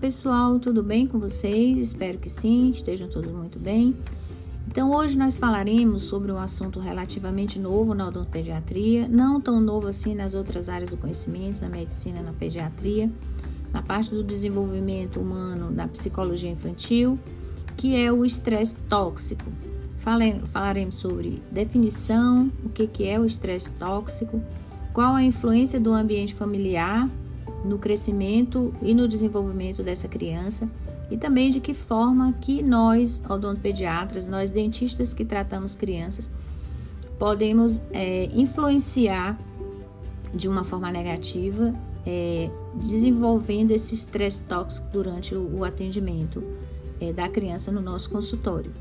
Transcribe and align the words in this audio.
pessoal, 0.00 0.58
tudo 0.58 0.82
bem 0.82 1.06
com 1.06 1.18
vocês? 1.18 1.78
Espero 1.78 2.16
que 2.16 2.30
sim, 2.30 2.70
estejam 2.70 3.06
todos 3.06 3.30
muito 3.30 3.58
bem. 3.58 3.94
Então, 4.66 4.90
hoje 4.92 5.18
nós 5.18 5.36
falaremos 5.36 6.04
sobre 6.04 6.32
um 6.32 6.38
assunto 6.38 6.80
relativamente 6.80 7.58
novo 7.58 7.92
na 7.92 8.08
odontopediatria, 8.08 9.06
não 9.06 9.38
tão 9.42 9.60
novo 9.60 9.88
assim 9.88 10.14
nas 10.14 10.34
outras 10.34 10.70
áreas 10.70 10.88
do 10.88 10.96
conhecimento, 10.96 11.60
na 11.60 11.68
medicina, 11.68 12.22
na 12.22 12.32
pediatria, 12.32 13.10
na 13.74 13.82
parte 13.82 14.10
do 14.12 14.24
desenvolvimento 14.24 15.20
humano, 15.20 15.70
na 15.70 15.86
psicologia 15.86 16.50
infantil, 16.50 17.18
que 17.76 17.94
é 17.94 18.10
o 18.10 18.24
estresse 18.24 18.76
tóxico. 18.88 19.44
Falaremos 19.98 20.94
sobre 20.94 21.42
definição, 21.52 22.50
o 22.64 22.70
que 22.70 23.06
é 23.06 23.20
o 23.20 23.26
estresse 23.26 23.70
tóxico, 23.72 24.40
qual 24.94 25.14
a 25.14 25.22
influência 25.22 25.78
do 25.78 25.92
ambiente 25.92 26.34
familiar 26.34 27.06
no 27.64 27.78
crescimento 27.78 28.72
e 28.82 28.94
no 28.94 29.06
desenvolvimento 29.06 29.82
dessa 29.82 30.08
criança 30.08 30.68
e 31.10 31.16
também 31.16 31.50
de 31.50 31.60
que 31.60 31.74
forma 31.74 32.32
que 32.40 32.62
nós, 32.62 33.22
odontopediatras, 33.28 34.28
nós 34.28 34.50
dentistas 34.50 35.12
que 35.12 35.24
tratamos 35.24 35.74
crianças, 35.74 36.30
podemos 37.18 37.82
é, 37.92 38.26
influenciar 38.32 39.38
de 40.32 40.48
uma 40.48 40.62
forma 40.62 40.90
negativa, 40.92 41.74
é, 42.06 42.48
desenvolvendo 42.76 43.72
esse 43.72 43.94
estresse 43.94 44.42
tóxico 44.42 44.86
durante 44.92 45.34
o, 45.34 45.58
o 45.58 45.64
atendimento 45.64 46.42
é, 47.00 47.12
da 47.12 47.28
criança 47.28 47.72
no 47.72 47.80
nosso 47.80 48.08
consultório, 48.08 48.72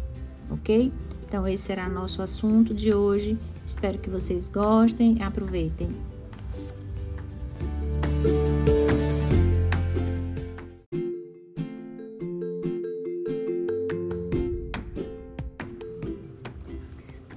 ok? 0.51 0.93
Então, 1.27 1.47
esse 1.47 1.63
será 1.63 1.89
nosso 1.89 2.21
assunto 2.21 2.73
de 2.73 2.93
hoje. 2.93 3.37
Espero 3.65 3.97
que 3.99 4.09
vocês 4.09 4.47
gostem, 4.47 5.21
aproveitem. 5.21 5.89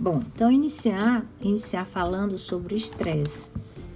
Bom, 0.03 0.21
então 0.35 0.51
iniciar, 0.51 1.25
iniciar 1.41 1.85
falando 1.85 2.37
sobre 2.37 2.75
o 2.75 2.77
estresse, 2.77 3.53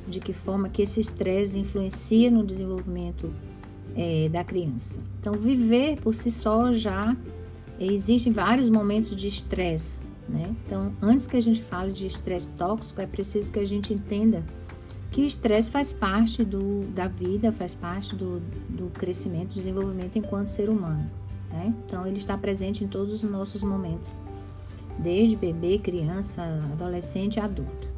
de 0.07 0.21
que 0.21 0.33
forma 0.33 0.69
que 0.69 0.81
esse 0.81 1.01
estresse 1.01 1.59
influencia 1.59 2.31
no 2.31 2.47
desenvolvimento 2.47 3.33
é, 3.97 4.29
da 4.29 4.45
criança. 4.45 5.01
Então, 5.21 5.33
viver 5.33 6.01
por 6.01 6.15
si 6.15 6.31
só 6.31 6.73
já 6.73 7.17
existem 7.81 8.33
vários 8.33 8.71
momentos 8.71 9.17
de 9.17 9.27
estresse, 9.27 10.01
né? 10.29 10.55
Então, 10.65 10.93
antes 11.03 11.27
que 11.27 11.37
a 11.37 11.43
gente 11.43 11.61
fale 11.61 11.91
de 11.91 12.07
estresse 12.07 12.51
tóxico, 12.51 13.01
é 13.01 13.07
preciso 13.09 13.51
que 13.51 13.59
a 13.59 13.67
gente 13.67 13.93
entenda 13.93 14.45
que 15.11 15.23
o 15.23 15.27
estresse 15.27 15.73
faz 15.73 15.93
parte 15.93 16.45
do, 16.45 16.85
da 16.95 17.09
vida, 17.09 17.51
faz 17.51 17.75
parte 17.75 18.15
do, 18.15 18.41
do 18.69 18.91
crescimento, 18.91 19.55
desenvolvimento 19.55 20.17
enquanto 20.17 20.47
ser 20.47 20.71
humano. 20.71 21.11
Né? 21.51 21.75
Então, 21.85 22.07
ele 22.07 22.19
está 22.19 22.39
presente 22.39 22.85
em 22.85 22.87
todos 22.87 23.25
os 23.25 23.29
nossos 23.29 23.61
momentos 23.61 24.15
desde 24.99 25.37
bebê, 25.37 25.79
criança, 25.79 26.43
adolescente 26.73 27.37
e 27.37 27.41
adulto. 27.41 27.89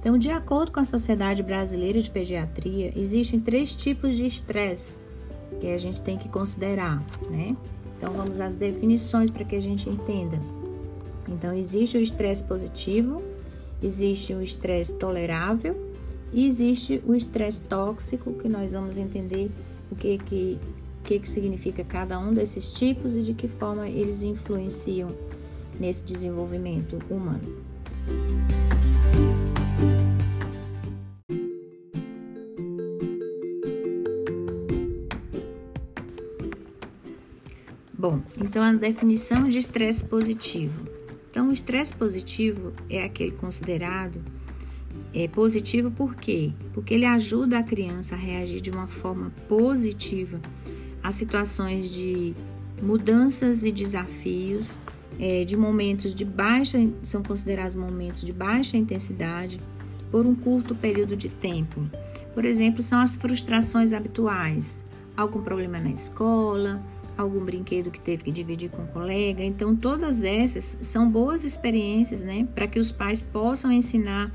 Então, 0.00 0.18
de 0.18 0.30
acordo 0.30 0.72
com 0.72 0.80
a 0.80 0.84
Sociedade 0.84 1.42
Brasileira 1.42 2.02
de 2.02 2.10
Pediatria, 2.10 2.92
existem 2.96 3.38
três 3.38 3.74
tipos 3.74 4.16
de 4.16 4.26
estresse 4.26 4.98
que 5.60 5.68
a 5.68 5.78
gente 5.78 6.00
tem 6.02 6.18
que 6.18 6.28
considerar, 6.28 7.00
né? 7.30 7.56
Então, 7.96 8.12
vamos 8.12 8.40
às 8.40 8.56
definições 8.56 9.30
para 9.30 9.44
que 9.44 9.54
a 9.54 9.60
gente 9.60 9.88
entenda. 9.88 10.40
Então, 11.28 11.54
existe 11.54 11.96
o 11.96 12.00
estresse 12.00 12.42
positivo, 12.42 13.22
existe 13.80 14.34
o 14.34 14.42
estresse 14.42 14.98
tolerável 14.98 15.76
e 16.32 16.46
existe 16.46 17.00
o 17.06 17.14
estresse 17.14 17.60
tóxico, 17.60 18.32
que 18.34 18.48
nós 18.48 18.72
vamos 18.72 18.98
entender 18.98 19.52
o 19.88 19.94
que 19.94 20.18
que, 20.18 20.58
que, 21.04 21.20
que 21.20 21.28
significa 21.28 21.84
cada 21.84 22.18
um 22.18 22.34
desses 22.34 22.72
tipos 22.72 23.14
e 23.14 23.22
de 23.22 23.34
que 23.34 23.46
forma 23.46 23.88
eles 23.88 24.24
influenciam 24.24 25.10
nesse 25.78 26.04
desenvolvimento 26.04 26.98
humano. 27.08 27.62
Bom, 37.92 38.20
então 38.40 38.62
a 38.62 38.72
definição 38.72 39.48
de 39.48 39.58
estresse 39.58 40.04
positivo. 40.04 40.88
Então, 41.30 41.48
o 41.48 41.52
estresse 41.52 41.94
positivo 41.94 42.72
é 42.90 43.04
aquele 43.04 43.30
considerado 43.30 44.20
é 45.14 45.28
positivo 45.28 45.90
por 45.90 46.14
quê? 46.14 46.52
Porque 46.72 46.94
ele 46.94 47.04
ajuda 47.04 47.58
a 47.58 47.62
criança 47.62 48.14
a 48.14 48.18
reagir 48.18 48.60
de 48.60 48.70
uma 48.70 48.86
forma 48.86 49.30
positiva 49.48 50.40
a 51.02 51.12
situações 51.12 51.92
de 51.92 52.34
mudanças 52.80 53.62
e 53.62 53.70
desafios 53.70 54.78
é, 55.18 55.44
de 55.44 55.56
momentos 55.56 56.14
de 56.14 56.24
baixa, 56.24 56.78
são 57.02 57.22
considerados 57.22 57.76
momentos 57.76 58.22
de 58.22 58.32
baixa 58.32 58.76
intensidade 58.76 59.60
por 60.10 60.26
um 60.26 60.34
curto 60.34 60.74
período 60.74 61.16
de 61.16 61.28
tempo. 61.28 61.82
Por 62.34 62.44
exemplo, 62.44 62.82
são 62.82 63.00
as 63.00 63.16
frustrações 63.16 63.92
habituais, 63.92 64.84
algum 65.16 65.42
problema 65.42 65.78
na 65.78 65.90
escola, 65.90 66.82
algum 67.16 67.44
brinquedo 67.44 67.90
que 67.90 68.00
teve 68.00 68.24
que 68.24 68.32
dividir 68.32 68.70
com 68.70 68.82
um 68.82 68.86
colega. 68.86 69.42
Então, 69.42 69.76
todas 69.76 70.24
essas 70.24 70.78
são 70.82 71.10
boas 71.10 71.44
experiências, 71.44 72.22
né, 72.22 72.46
para 72.54 72.66
que 72.66 72.78
os 72.78 72.90
pais 72.90 73.22
possam 73.22 73.70
ensinar 73.70 74.30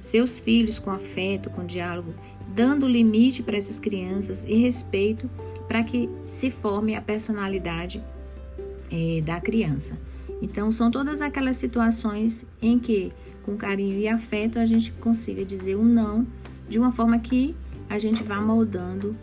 seus 0.00 0.38
filhos 0.38 0.78
com 0.78 0.90
afeto, 0.90 1.50
com 1.50 1.64
diálogo, 1.64 2.14
dando 2.54 2.86
limite 2.86 3.42
para 3.42 3.56
essas 3.56 3.78
crianças 3.78 4.44
e 4.46 4.54
respeito 4.54 5.28
para 5.66 5.82
que 5.82 6.08
se 6.26 6.50
forme 6.50 6.94
a 6.94 7.00
personalidade 7.00 8.02
é, 8.90 9.20
da 9.20 9.40
criança. 9.40 9.98
Então, 10.40 10.70
são 10.70 10.90
todas 10.90 11.20
aquelas 11.20 11.56
situações 11.56 12.46
em 12.62 12.78
que, 12.78 13.12
com 13.44 13.56
carinho 13.56 13.98
e 13.98 14.08
afeto, 14.08 14.58
a 14.58 14.64
gente 14.64 14.92
consiga 14.92 15.44
dizer 15.44 15.76
um 15.76 15.84
não 15.84 16.26
de 16.68 16.78
uma 16.78 16.92
forma 16.92 17.18
que 17.18 17.56
a 17.88 17.98
gente 17.98 18.22
vá 18.22 18.40
moldando 18.40 19.16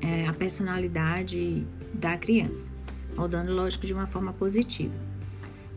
é, 0.00 0.26
a 0.26 0.32
personalidade 0.32 1.66
da 1.92 2.16
criança, 2.16 2.70
moldando, 3.16 3.52
lógico, 3.52 3.86
de 3.86 3.92
uma 3.92 4.06
forma 4.06 4.32
positiva. 4.32 4.94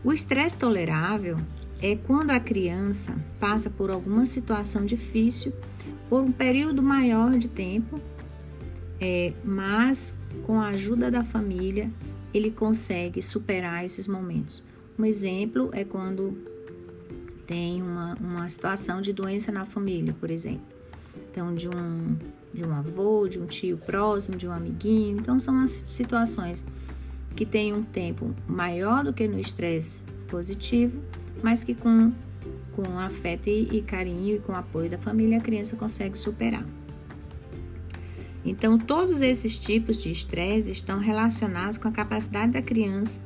O 0.02 0.12
estresse 0.12 0.56
tolerável 0.56 1.36
é 1.82 1.96
quando 1.96 2.30
a 2.30 2.40
criança 2.40 3.14
passa 3.40 3.68
por 3.68 3.90
alguma 3.90 4.24
situação 4.26 4.84
difícil 4.84 5.52
por 6.08 6.22
um 6.22 6.32
período 6.32 6.82
maior 6.82 7.36
de 7.38 7.48
tempo, 7.48 8.00
é, 9.00 9.32
mas 9.44 10.14
com 10.44 10.60
a 10.60 10.68
ajuda 10.68 11.10
da 11.10 11.24
família 11.24 11.90
ele 12.34 12.50
consegue 12.50 13.22
superar 13.22 13.84
esses 13.84 14.08
momentos. 14.08 14.62
Um 14.98 15.04
exemplo 15.04 15.70
é 15.72 15.84
quando 15.84 16.36
tem 17.46 17.80
uma, 17.80 18.14
uma 18.14 18.48
situação 18.48 19.00
de 19.00 19.12
doença 19.12 19.52
na 19.52 19.64
família, 19.64 20.14
por 20.18 20.30
exemplo. 20.30 20.66
Então, 21.30 21.54
de 21.54 21.68
um, 21.68 22.16
de 22.52 22.64
um 22.64 22.72
avô, 22.72 23.28
de 23.28 23.38
um 23.38 23.46
tio 23.46 23.76
próximo, 23.76 24.36
de 24.36 24.48
um 24.48 24.52
amiguinho. 24.52 25.18
Então, 25.18 25.38
são 25.38 25.60
as 25.60 25.70
situações 25.70 26.64
que 27.36 27.44
têm 27.44 27.72
um 27.72 27.82
tempo 27.82 28.34
maior 28.48 29.04
do 29.04 29.12
que 29.12 29.26
no 29.26 29.38
estresse 29.38 30.02
positivo, 30.28 31.00
mas 31.42 31.62
que 31.62 31.74
com, 31.74 32.12
com 32.72 32.98
afeto 32.98 33.48
e, 33.48 33.68
e 33.76 33.82
carinho 33.82 34.36
e 34.36 34.38
com 34.40 34.52
apoio 34.52 34.90
da 34.90 34.98
família 34.98 35.38
a 35.38 35.40
criança 35.40 35.76
consegue 35.76 36.18
superar. 36.18 36.64
Então, 38.44 38.78
todos 38.78 39.20
esses 39.22 39.58
tipos 39.58 40.02
de 40.02 40.10
estresse 40.10 40.70
estão 40.70 40.98
relacionados 40.98 41.78
com 41.78 41.88
a 41.88 41.92
capacidade 41.92 42.52
da 42.52 42.60
criança 42.60 43.18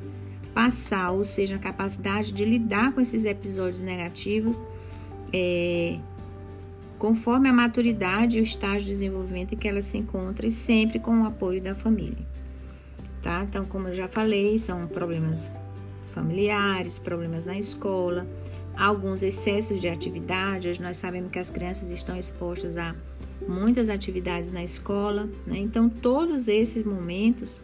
passar, 0.54 1.10
ou 1.10 1.24
seja, 1.24 1.56
a 1.56 1.58
capacidade 1.58 2.32
de 2.32 2.44
lidar 2.44 2.92
com 2.92 3.00
esses 3.00 3.24
episódios 3.24 3.80
negativos, 3.80 4.64
é, 5.32 5.98
conforme 6.98 7.48
a 7.48 7.53
maturidade 7.53 8.38
e 8.38 8.41
o 8.41 8.42
estágio 8.42 8.82
de 8.82 8.91
desenvolvimento 8.91 9.54
em 9.54 9.56
que 9.56 9.68
ela 9.68 9.82
se 9.82 9.98
encontra 9.98 10.47
e 10.47 10.53
sempre 10.53 10.98
com 10.98 11.22
o 11.22 11.26
apoio 11.26 11.62
da 11.62 11.74
família. 11.74 12.26
Tá? 13.22 13.44
Então, 13.44 13.64
como 13.66 13.88
eu 13.88 13.94
já 13.94 14.09
falei, 14.09 14.59
são 14.59 14.86
problemas 14.86 15.54
familiares, 16.12 16.98
problemas 16.98 17.44
na 17.44 17.56
escola, 17.59 18.26
alguns 18.76 19.22
excessos 19.22 19.80
de 19.80 19.88
atividade. 19.88 20.68
Hoje 20.68 20.82
nós 20.82 20.97
sabemos 20.97 21.30
que 21.30 21.38
as 21.38 21.50
crianças 21.50 21.91
estão 21.91 22.16
expostas 22.16 22.76
a 22.76 22.94
muitas 23.46 23.88
atividades 23.88 24.50
na 24.50 24.62
escola, 24.62 25.28
né? 25.46 25.58
Então, 25.58 25.88
todos 25.88 26.48
esses 26.48 26.84
momentos 26.84 27.60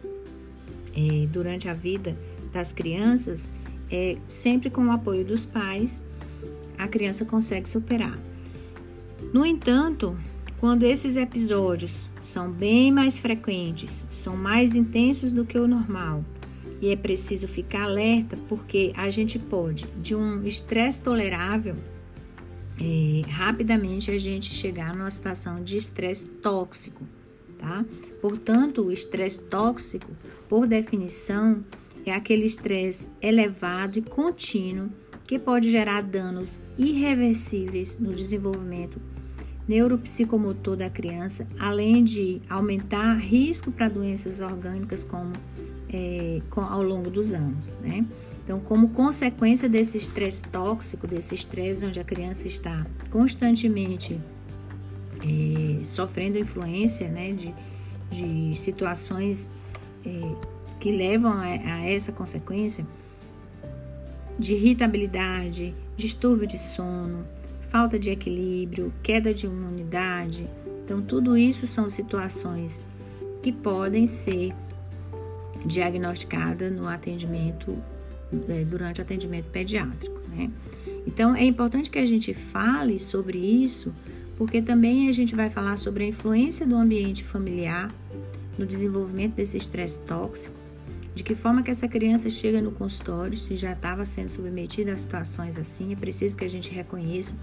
é, 0.95 1.27
durante 1.27 1.67
a 1.67 1.73
vida 1.73 2.17
das 2.53 2.71
crianças, 2.71 3.49
é, 3.91 4.17
sempre 4.27 4.69
com 4.69 4.85
o 4.87 4.91
apoio 4.91 5.25
dos 5.25 5.45
pais, 5.45 6.01
a 6.77 6.87
criança 6.87 7.25
consegue 7.25 7.69
superar. 7.69 8.17
No 9.33 9.45
entanto, 9.45 10.17
quando 10.59 10.83
esses 10.83 11.17
episódios 11.17 12.07
são 12.21 12.51
bem 12.51 12.91
mais 12.91 13.19
frequentes, 13.19 14.05
são 14.09 14.35
mais 14.35 14.75
intensos 14.75 15.33
do 15.33 15.45
que 15.45 15.57
o 15.57 15.67
normal, 15.67 16.23
e 16.81 16.89
é 16.89 16.95
preciso 16.95 17.47
ficar 17.47 17.83
alerta 17.83 18.37
porque 18.47 18.93
a 18.95 19.09
gente 19.09 19.39
pode, 19.39 19.85
de 20.01 20.15
um 20.15 20.45
estresse 20.45 21.01
tolerável, 21.01 21.75
é, 22.79 23.21
rapidamente 23.29 24.11
a 24.11 24.17
gente 24.17 24.53
chegar 24.53 24.95
numa 24.95 25.11
situação 25.11 25.63
de 25.63 25.77
estresse 25.77 26.27
tóxico, 26.29 27.03
tá? 27.57 27.85
Portanto, 28.21 28.83
o 28.83 28.91
estresse 28.91 29.39
tóxico, 29.39 30.11
por 30.49 30.67
definição, 30.67 31.63
é 32.05 32.11
aquele 32.11 32.45
estresse 32.45 33.07
elevado 33.21 33.97
e 33.97 34.01
contínuo 34.01 34.89
que 35.23 35.39
pode 35.39 35.71
gerar 35.71 36.01
danos 36.01 36.59
irreversíveis 36.77 37.97
no 37.99 38.13
desenvolvimento 38.13 39.01
neuropsicomotor 39.67 40.75
da 40.75 40.89
criança, 40.89 41.47
além 41.57 42.03
de 42.03 42.41
aumentar 42.47 43.15
risco 43.15 43.71
para 43.71 43.89
doenças 43.89 44.39
orgânicas 44.39 45.03
como 45.03 45.33
é, 45.89 46.41
com, 46.49 46.61
ao 46.61 46.83
longo 46.83 47.09
dos 47.09 47.33
anos, 47.33 47.67
né? 47.81 48.05
Então, 48.45 48.59
como 48.59 48.89
consequência 48.89 49.67
desse 49.67 49.97
estresse 49.97 50.43
tóxico, 50.43 51.07
desse 51.07 51.33
estresse 51.33 51.83
onde 51.83 51.99
a 51.99 52.03
criança 52.03 52.47
está 52.47 52.85
constantemente 53.09 54.19
é, 55.19 55.83
sofrendo 55.83 56.37
influência 56.37 57.09
né, 57.09 57.31
de, 57.33 57.51
de 58.11 58.55
situações 58.55 59.49
é, 60.05 60.09
que 60.79 60.91
levam 60.91 61.31
a, 61.33 61.45
a 61.45 61.89
essa 61.89 62.11
consequência, 62.11 62.85
de 64.37 64.53
irritabilidade, 64.53 65.73
distúrbio 65.97 66.45
de 66.45 66.59
sono, 66.59 67.25
falta 67.69 67.97
de 67.97 68.11
equilíbrio, 68.11 68.93
queda 69.01 69.33
de 69.33 69.47
imunidade. 69.47 70.47
Então, 70.83 71.01
tudo 71.01 71.35
isso 71.35 71.65
são 71.65 71.89
situações 71.89 72.85
que 73.41 73.51
podem 73.51 74.05
ser 74.05 74.53
diagnosticadas 75.65 76.71
no 76.71 76.87
atendimento, 76.87 77.75
durante 78.69 78.99
o 78.99 79.03
atendimento 79.03 79.45
pediátrico, 79.45 80.19
né? 80.29 80.49
Então, 81.07 81.35
é 81.35 81.45
importante 81.45 81.89
que 81.89 81.99
a 81.99 82.05
gente 82.05 82.33
fale 82.33 82.99
sobre 82.99 83.37
isso, 83.37 83.93
porque 84.37 84.61
também 84.61 85.07
a 85.07 85.11
gente 85.11 85.35
vai 85.35 85.49
falar 85.49 85.77
sobre 85.77 86.03
a 86.03 86.07
influência 86.07 86.65
do 86.65 86.75
ambiente 86.75 87.23
familiar 87.23 87.91
no 88.57 88.65
desenvolvimento 88.65 89.35
desse 89.35 89.57
estresse 89.57 89.99
tóxico, 89.99 90.55
de 91.13 91.23
que 91.23 91.35
forma 91.35 91.63
que 91.63 91.71
essa 91.71 91.87
criança 91.87 92.29
chega 92.29 92.61
no 92.61 92.71
consultório, 92.71 93.37
se 93.37 93.55
já 93.55 93.71
estava 93.71 94.03
sendo 94.05 94.29
submetida 94.29 94.93
a 94.93 94.97
situações 94.97 95.57
assim, 95.57 95.93
é 95.93 95.95
preciso 95.95 96.35
que 96.35 96.43
a 96.43 96.49
gente 96.49 96.69
reconheça 96.71 97.33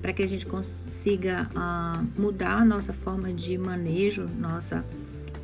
para 0.00 0.12
que 0.12 0.22
a 0.22 0.26
gente 0.26 0.46
consiga 0.46 1.50
uh, 1.54 2.20
mudar 2.20 2.58
a 2.58 2.64
nossa 2.64 2.92
forma 2.92 3.32
de 3.32 3.58
manejo, 3.58 4.28
nossa, 4.38 4.84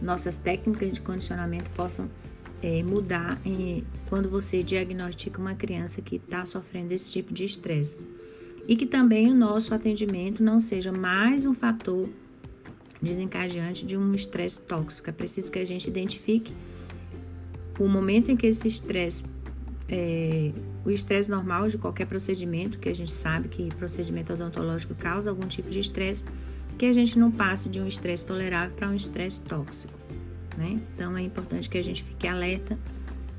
nossas 0.00 0.36
técnicas 0.36 0.92
de 0.92 1.00
condicionamento 1.00 1.68
possam 1.70 2.08
é, 2.64 2.82
mudar 2.82 3.38
em, 3.44 3.84
quando 4.08 4.26
você 4.26 4.62
diagnostica 4.62 5.38
uma 5.38 5.54
criança 5.54 6.00
que 6.00 6.16
está 6.16 6.46
sofrendo 6.46 6.94
esse 6.94 7.12
tipo 7.12 7.34
de 7.34 7.44
estresse. 7.44 8.06
E 8.66 8.74
que 8.74 8.86
também 8.86 9.30
o 9.30 9.34
nosso 9.34 9.74
atendimento 9.74 10.42
não 10.42 10.58
seja 10.58 10.90
mais 10.90 11.44
um 11.44 11.52
fator 11.52 12.08
desencadeante 13.02 13.84
de 13.84 13.98
um 13.98 14.14
estresse 14.14 14.62
tóxico. 14.62 15.10
É 15.10 15.12
preciso 15.12 15.52
que 15.52 15.58
a 15.58 15.64
gente 15.66 15.86
identifique 15.86 16.54
o 17.78 17.86
momento 17.86 18.30
em 18.30 18.36
que 18.36 18.46
esse 18.46 18.66
estresse, 18.66 19.26
é, 19.86 20.50
o 20.86 20.90
estresse 20.90 21.30
normal 21.30 21.68
de 21.68 21.76
qualquer 21.76 22.06
procedimento, 22.06 22.78
que 22.78 22.88
a 22.88 22.94
gente 22.94 23.12
sabe 23.12 23.48
que 23.48 23.68
procedimento 23.74 24.32
odontológico 24.32 24.94
causa 24.94 25.28
algum 25.28 25.46
tipo 25.46 25.68
de 25.68 25.80
estresse, 25.80 26.24
que 26.78 26.86
a 26.86 26.92
gente 26.94 27.18
não 27.18 27.30
passe 27.30 27.68
de 27.68 27.78
um 27.78 27.86
estresse 27.86 28.24
tolerável 28.24 28.74
para 28.74 28.88
um 28.88 28.94
estresse 28.94 29.38
tóxico. 29.42 30.03
Né? 30.56 30.80
Então 30.94 31.16
é 31.16 31.22
importante 31.22 31.68
que 31.68 31.76
a 31.76 31.82
gente 31.82 32.02
fique 32.02 32.28
alerta 32.28 32.78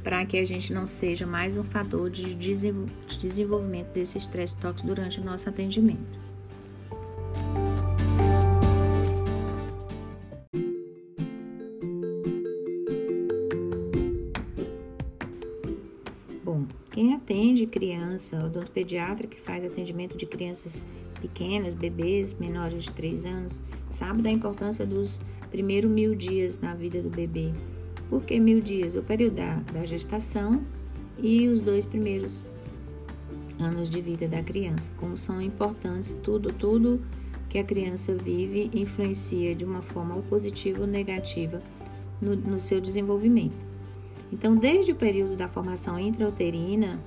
para 0.03 0.23
que 0.25 0.37
a 0.37 0.45
gente 0.45 0.71
não 0.71 0.85
seja 0.85 1.25
mais 1.25 1.57
um 1.57 1.63
fator 1.63 2.11
de 2.11 2.35
desenvolvimento 2.35 3.87
desse 3.87 4.19
estresse 4.19 4.55
tóxico 4.57 4.87
durante 4.87 5.19
o 5.19 5.23
nosso 5.23 5.49
atendimento. 5.49 6.19
Bom, 16.43 16.67
quem 16.91 17.15
atende 17.15 17.65
criança, 17.65 18.37
o 18.37 18.45
odontopediatra 18.45 19.25
que 19.25 19.39
faz 19.39 19.65
atendimento 19.65 20.15
de 20.15 20.27
crianças 20.27 20.85
pequenas, 21.19 21.73
bebês 21.73 22.37
menores 22.37 22.83
de 22.83 22.91
3 22.91 23.25
anos, 23.25 23.61
sabe 23.89 24.21
da 24.21 24.29
importância 24.29 24.85
dos 24.85 25.19
primeiros 25.55 25.89
mil 25.89 26.13
dias 26.13 26.59
na 26.59 26.73
vida 26.73 27.01
do 27.01 27.09
bebê. 27.09 27.53
Por 28.09 28.23
que 28.23 28.37
mil 28.37 28.59
dias? 28.59 28.97
O 28.97 29.01
período 29.01 29.35
da, 29.35 29.55
da 29.71 29.85
gestação 29.85 30.61
e 31.17 31.47
os 31.47 31.61
dois 31.61 31.85
primeiros 31.85 32.49
anos 33.57 33.89
de 33.89 34.01
vida 34.01 34.27
da 34.27 34.43
criança. 34.43 34.91
Como 34.97 35.17
são 35.17 35.41
importantes, 35.41 36.13
tudo, 36.21 36.51
tudo 36.51 37.01
que 37.49 37.57
a 37.57 37.63
criança 37.63 38.13
vive 38.13 38.69
influencia 38.73 39.55
de 39.55 39.63
uma 39.63 39.81
forma 39.81 40.15
ou 40.15 40.21
positiva 40.23 40.81
ou 40.81 40.87
negativa 40.87 41.61
no, 42.21 42.35
no 42.35 42.59
seu 42.59 42.81
desenvolvimento. 42.81 43.55
Então, 44.33 44.57
desde 44.57 44.91
o 44.91 44.95
período 44.95 45.37
da 45.37 45.47
formação 45.47 45.97
intrauterina 45.97 46.99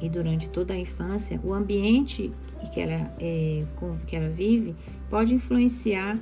e 0.00 0.08
durante 0.08 0.48
toda 0.48 0.72
a 0.72 0.76
infância, 0.76 1.40
o 1.42 1.52
ambiente 1.52 2.30
que 2.72 2.80
ela, 2.80 3.12
é, 3.18 3.64
que 4.06 4.14
ela 4.14 4.28
vive 4.28 4.76
pode 5.10 5.34
influenciar 5.34 6.16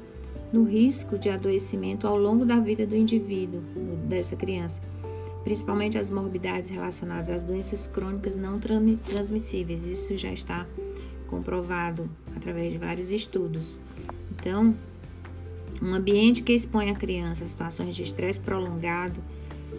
no 0.52 0.64
risco 0.64 1.18
de 1.18 1.30
adoecimento 1.30 2.06
ao 2.06 2.16
longo 2.16 2.44
da 2.44 2.58
vida 2.58 2.86
do 2.86 2.94
indivíduo, 2.94 3.62
dessa 4.06 4.36
criança, 4.36 4.80
principalmente 5.42 5.98
as 5.98 6.10
morbidades 6.10 6.68
relacionadas 6.68 7.30
às 7.30 7.42
doenças 7.42 7.86
crônicas 7.86 8.36
não 8.36 8.60
transmissíveis. 8.60 9.84
Isso 9.86 10.16
já 10.18 10.32
está 10.32 10.66
comprovado 11.26 12.08
através 12.36 12.72
de 12.72 12.78
vários 12.78 13.10
estudos. 13.10 13.78
Então, 14.32 14.74
um 15.80 15.94
ambiente 15.94 16.42
que 16.42 16.52
expõe 16.52 16.90
a 16.90 16.94
criança 16.94 17.44
a 17.44 17.46
situações 17.46 17.96
de 17.96 18.02
estresse 18.02 18.40
prolongado, 18.40 19.20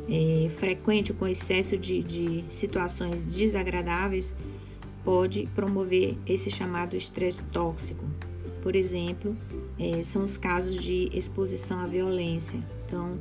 é, 0.10 0.50
frequente 0.58 1.14
com 1.14 1.28
excesso 1.28 1.78
de, 1.78 2.02
de 2.02 2.44
situações 2.50 3.24
desagradáveis, 3.24 4.34
pode 5.04 5.48
promover 5.54 6.18
esse 6.26 6.50
chamado 6.50 6.96
estresse 6.96 7.44
tóxico. 7.44 8.04
Por 8.64 8.78
exemplo, 8.78 9.36
é, 9.78 10.02
são 10.04 10.24
os 10.24 10.38
casos 10.38 10.82
de 10.82 11.10
exposição 11.14 11.82
à 11.82 11.86
violência. 11.86 12.58
Então, 12.88 13.20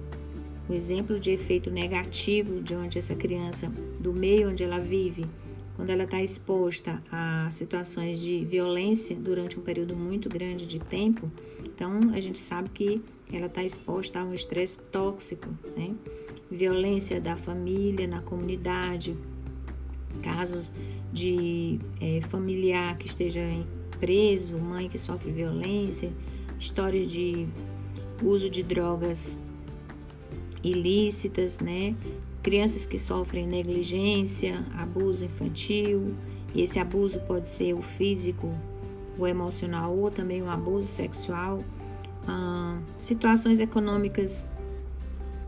o 0.68 0.72
exemplo 0.72 1.18
de 1.18 1.32
efeito 1.32 1.68
negativo 1.68 2.62
de 2.62 2.76
onde 2.76 2.96
essa 2.96 3.16
criança, 3.16 3.66
do 3.98 4.12
meio 4.12 4.50
onde 4.50 4.62
ela 4.62 4.78
vive, 4.78 5.26
quando 5.74 5.90
ela 5.90 6.04
está 6.04 6.22
exposta 6.22 7.02
a 7.10 7.48
situações 7.50 8.20
de 8.20 8.44
violência 8.44 9.16
durante 9.16 9.58
um 9.58 9.62
período 9.62 9.96
muito 9.96 10.28
grande 10.28 10.64
de 10.64 10.78
tempo, 10.78 11.28
então 11.64 11.98
a 12.14 12.20
gente 12.20 12.38
sabe 12.38 12.68
que 12.68 13.02
ela 13.32 13.46
está 13.46 13.64
exposta 13.64 14.20
a 14.20 14.24
um 14.24 14.32
estresse 14.32 14.78
tóxico, 14.92 15.48
né? 15.76 15.92
Violência 16.48 17.20
da 17.20 17.34
família, 17.34 18.06
na 18.06 18.20
comunidade, 18.20 19.16
casos 20.22 20.70
de 21.12 21.80
é, 22.00 22.20
familiar 22.28 22.96
que 22.96 23.08
esteja 23.08 23.40
preso, 24.02 24.58
mãe 24.58 24.88
que 24.88 24.98
sofre 24.98 25.30
violência, 25.30 26.10
história 26.58 27.06
de 27.06 27.46
uso 28.20 28.50
de 28.50 28.64
drogas 28.64 29.38
ilícitas, 30.60 31.60
né? 31.60 31.94
Crianças 32.42 32.84
que 32.84 32.98
sofrem 32.98 33.46
negligência, 33.46 34.66
abuso 34.76 35.24
infantil, 35.24 36.16
e 36.52 36.62
esse 36.62 36.80
abuso 36.80 37.20
pode 37.20 37.48
ser 37.48 37.74
o 37.74 37.80
físico, 37.80 38.52
o 39.16 39.24
emocional 39.24 39.96
ou 39.96 40.10
também 40.10 40.42
o 40.42 40.50
abuso 40.50 40.88
sexual. 40.88 41.62
Ah, 42.26 42.80
situações 42.98 43.60
econômicas 43.60 44.44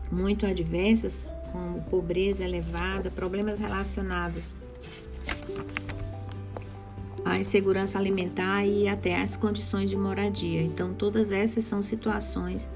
muito 0.09 0.45
adversas, 0.45 1.29
como 1.51 1.81
pobreza 1.89 2.45
elevada, 2.45 3.11
problemas 3.11 3.59
relacionados 3.59 4.55
a 7.25 7.39
insegurança 7.39 7.97
alimentar 7.97 8.63
e 8.65 8.87
até 8.87 9.19
as 9.19 9.35
condições 9.35 9.89
de 9.89 9.97
moradia. 9.97 10.61
Então, 10.61 10.93
todas 10.93 11.31
essas 11.31 11.65
são 11.65 11.81
situações 11.81 12.69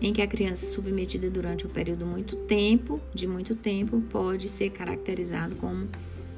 em 0.00 0.12
que 0.12 0.20
a 0.20 0.26
criança 0.26 0.66
submetida 0.66 1.30
durante 1.30 1.66
um 1.66 1.70
período 1.70 2.04
muito 2.04 2.36
tempo, 2.36 3.00
de 3.14 3.26
muito 3.26 3.56
tempo, 3.56 4.00
pode 4.10 4.48
ser 4.48 4.70
caracterizado 4.70 5.54
como 5.56 5.88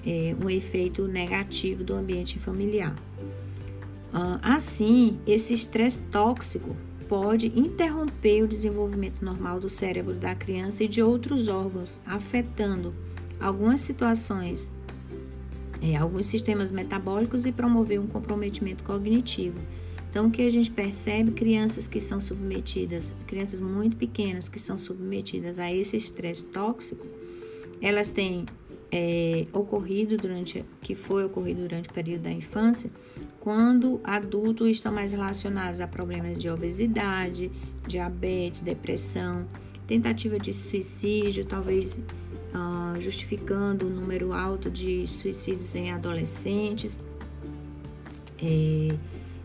é, 0.07 0.35
um 0.42 0.49
efeito 0.49 1.07
negativo 1.09 1.83
do 1.83 1.95
ambiente 1.95 2.38
familiar. 2.38 2.95
Uh, 4.12 4.38
assim, 4.42 5.19
esse 5.26 5.52
estresse 5.52 5.99
tóxico 6.11 6.75
pode 7.09 7.49
interromper 7.59 8.42
o 8.42 8.49
desenvolvimento 8.49 9.25
normal 9.25 9.61
do 9.61 9.69
cérebro 9.69 10.14
da 10.14 10.35
criança 10.35 10.85
e 10.85 10.88
de 10.88 11.02
outros 11.02 11.49
órgãos, 11.49 11.99
afetando 12.07 12.95
algumas 13.40 13.80
situações 13.80 14.73
é, 15.82 15.96
alguns 15.96 16.26
sistemas 16.26 16.70
metabólicos 16.70 17.46
e 17.46 17.52
promover 17.52 18.00
um 18.00 18.06
comprometimento 18.06 18.84
cognitivo. 18.84 19.58
Então, 20.08 20.26
o 20.26 20.30
que 20.30 20.42
a 20.42 20.50
gente 20.50 20.70
percebe, 20.70 21.30
crianças 21.30 21.87
que 21.87 22.00
são 22.00 22.20
submetidas, 22.20 23.14
crianças 23.26 23.60
muito 23.60 23.96
pequenas 23.96 24.49
que 24.49 24.58
são 24.58 24.78
submetidas 24.78 25.58
a 25.58 25.72
esse 25.72 25.96
estresse 25.96 26.44
tóxico, 26.46 27.06
elas 27.80 28.10
têm 28.10 28.44
é, 28.90 29.46
ocorrido 29.52 30.16
durante, 30.16 30.64
que 30.82 30.94
foi 30.94 31.25
ocorrido 31.25 31.62
durante 31.62 31.88
o 31.88 31.92
período 31.92 32.22
da 32.22 32.32
infância, 32.32 32.90
quando 33.38 34.00
adultos 34.02 34.68
estão 34.68 34.92
mais 34.92 35.12
relacionados 35.12 35.80
a 35.80 35.87
problemas 35.87 36.37
de 36.37 36.50
obesidade, 36.50 37.50
diabetes, 37.87 38.62
depressão, 38.62 39.46
tentativa 39.87 40.38
de 40.38 40.52
suicídio, 40.52 41.44
talvez 41.44 42.00
uh, 42.54 43.00
justificando 43.00 43.87
o 43.87 43.90
número 43.90 44.33
alto 44.33 44.71
de 44.71 45.07
suicídios 45.07 45.75
em 45.75 45.92
adolescentes. 45.92 47.00
É, 48.42 48.95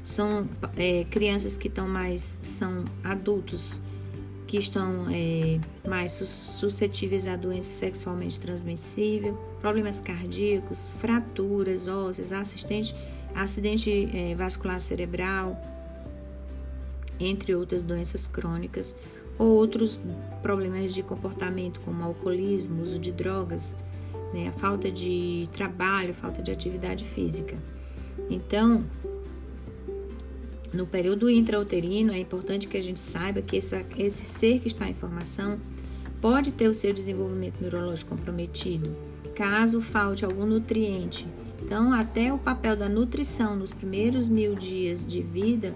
são 0.04 0.48
é, 0.78 1.04
crianças 1.06 1.58
que 1.58 1.68
estão 1.68 1.88
mais, 1.88 2.38
são 2.44 2.86
adultos 3.04 3.82
que 4.48 4.58
estão 4.58 5.08
é, 5.10 5.60
mais 5.88 6.12
suscetíveis 6.12 7.28
a 7.28 7.36
doença 7.36 7.72
sexualmente 7.72 8.40
transmissível, 8.40 9.34
problemas 9.60 10.00
cardíacos, 10.00 10.94
fraturas 11.00 11.88
ósseas, 11.88 12.32
assistente, 12.32 12.96
acidente 13.34 14.10
é, 14.14 14.36
vascular 14.36 14.80
cerebral, 14.80 15.60
entre 17.20 17.56
outras 17.56 17.82
doenças 17.82 18.28
crônicas, 18.28 18.96
ou 19.38 19.48
outros 19.48 20.00
problemas 20.42 20.94
de 20.94 21.04
comportamento, 21.04 21.80
como 21.82 22.04
alcoolismo, 22.04 22.84
uso 22.84 23.00
de 23.00 23.12
drogas, 23.12 23.76
né, 24.34 24.48
a 24.48 24.52
falta 24.52 24.92
de 24.92 25.50
trabalho, 25.54 26.14
falta 26.14 26.42
de 26.42 26.52
atividade 26.52 27.04
física. 27.04 27.58
Então, 28.30 28.84
no 30.74 30.86
período 30.86 31.30
intrauterino, 31.30 32.12
é 32.12 32.20
importante 32.20 32.68
que 32.68 32.78
a 32.78 32.84
gente 32.84 33.00
saiba 33.00 33.42
que 33.42 33.58
essa, 33.58 33.86
esse 33.98 34.26
ser 34.26 34.60
que 34.60 34.68
está 34.68 34.88
em 34.90 34.94
formação 34.94 35.60
pode 36.22 36.52
ter 36.52 36.68
o 36.68 36.76
seu 36.76 36.94
desenvolvimento 36.94 37.62
neurológico 37.62 38.16
comprometido, 38.16 38.96
caso 39.36 39.82
falte 39.82 40.26
algum 40.26 40.46
nutriente. 40.46 41.28
Então, 41.62 41.94
até 41.94 42.32
o 42.32 42.38
papel 42.38 42.76
da 42.76 42.90
nutrição 42.90 43.56
nos 43.56 43.72
primeiros 43.72 44.28
mil 44.28 44.54
dias 44.54 45.06
de 45.06 45.22
vida 45.22 45.74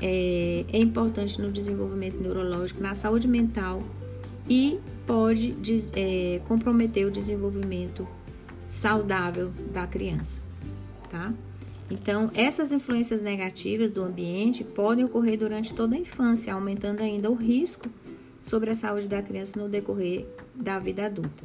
é, 0.00 0.64
é 0.72 0.78
importante 0.78 1.40
no 1.40 1.50
desenvolvimento 1.50 2.20
neurológico, 2.20 2.82
na 2.82 2.94
saúde 2.94 3.26
mental 3.26 3.82
e 4.48 4.78
pode 5.06 5.56
é, 5.94 6.40
comprometer 6.46 7.06
o 7.06 7.10
desenvolvimento 7.10 8.06
saudável 8.68 9.52
da 9.72 9.86
criança, 9.86 10.40
tá? 11.10 11.32
Então, 11.90 12.30
essas 12.34 12.72
influências 12.72 13.22
negativas 13.22 13.90
do 13.90 14.02
ambiente 14.02 14.64
podem 14.64 15.04
ocorrer 15.04 15.38
durante 15.38 15.72
toda 15.72 15.94
a 15.94 15.98
infância, 15.98 16.52
aumentando 16.52 17.00
ainda 17.00 17.30
o 17.30 17.34
risco 17.34 17.88
sobre 18.40 18.70
a 18.70 18.74
saúde 18.74 19.06
da 19.06 19.22
criança 19.22 19.58
no 19.58 19.68
decorrer 19.68 20.26
da 20.54 20.78
vida 20.80 21.06
adulta. 21.06 21.44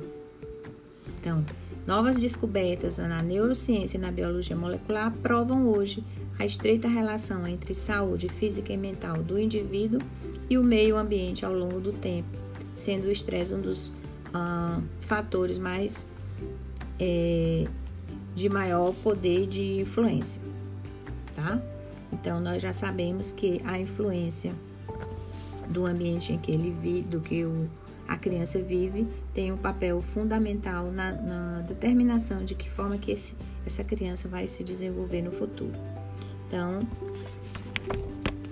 Então, 1.20 1.46
novas 1.86 2.18
descobertas 2.18 2.98
na 2.98 3.22
neurociência 3.22 3.98
e 3.98 4.02
na 4.02 4.12
biologia 4.12 4.56
molecular 4.56 5.12
provam 5.22 5.68
hoje 5.68 6.04
a 6.40 6.46
estreita 6.46 6.88
relação 6.88 7.48
entre 7.48 7.74
saúde 7.74 8.28
física 8.30 8.74
e 8.74 8.78
mental 8.78 9.22
do 9.24 9.40
indivíduo 9.40 10.02
e 10.50 10.58
o 10.58 10.64
meio 10.64 10.98
ambiente 10.98 11.46
ao 11.46 11.54
longo 11.54 11.80
do 11.80 11.92
tempo, 11.92 12.30
sendo 12.76 13.08
o 13.08 13.12
estresse 13.12 13.54
um 13.54 13.62
dos 13.62 13.90
uh, 13.90 14.84
fatores 15.00 15.58
mais 15.58 16.08
é, 17.00 17.68
de 18.36 18.50
maior 18.50 18.94
poder 18.94 19.48
de 19.48 19.82
influência, 19.82 20.42
tá? 21.36 21.62
Então 22.12 22.40
nós 22.40 22.62
já 22.62 22.74
sabemos 22.74 23.32
que 23.32 23.62
a 23.64 23.80
influência 23.80 24.54
do 25.70 25.86
ambiente 25.86 26.34
em 26.34 26.38
que 26.38 26.52
ele 26.52 26.76
vive, 26.82 27.08
do 27.08 27.22
que 27.22 27.46
o, 27.46 27.70
a 28.08 28.18
criança 28.18 28.60
vive, 28.60 29.08
tem 29.34 29.52
um 29.52 29.58
papel 29.58 30.02
fundamental 30.02 30.92
na, 30.92 31.12
na 31.12 31.62
determinação 31.62 32.44
de 32.44 32.56
que 32.56 32.70
forma 32.70 32.98
que 32.98 33.12
esse, 33.12 33.36
essa 33.66 33.84
criança 33.84 34.28
vai 34.28 34.48
se 34.48 34.64
desenvolver 34.64 35.22
no 35.22 35.32
futuro. 35.32 35.74
Então, 36.52 36.86